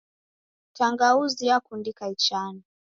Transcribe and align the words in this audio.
Tangauzi 0.77 1.43
yakundika 1.51 2.03
ichano. 2.15 2.61